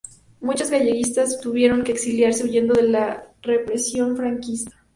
Muchos 0.39 0.71
galleguistas 0.71 1.39
tuvieron 1.41 1.83
que 1.83 1.91
exiliarse, 1.91 2.43
huyendo 2.45 2.73
de 2.73 2.87
la 2.87 3.31
represión 3.43 4.17
franquista. 4.17 4.75